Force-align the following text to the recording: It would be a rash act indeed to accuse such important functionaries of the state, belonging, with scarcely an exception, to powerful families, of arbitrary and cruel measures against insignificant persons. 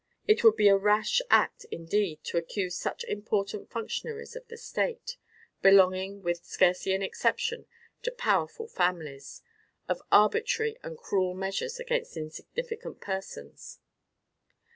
It 0.27 0.43
would 0.43 0.55
be 0.55 0.67
a 0.67 0.75
rash 0.75 1.21
act 1.29 1.67
indeed 1.69 2.23
to 2.23 2.37
accuse 2.39 2.75
such 2.75 3.03
important 3.03 3.69
functionaries 3.69 4.35
of 4.35 4.47
the 4.47 4.57
state, 4.57 5.15
belonging, 5.61 6.23
with 6.23 6.43
scarcely 6.43 6.95
an 6.95 7.03
exception, 7.03 7.67
to 8.01 8.09
powerful 8.09 8.65
families, 8.67 9.43
of 9.87 10.01
arbitrary 10.11 10.75
and 10.81 10.97
cruel 10.97 11.35
measures 11.35 11.79
against 11.79 12.17
insignificant 12.17 12.99
persons. 12.99 13.77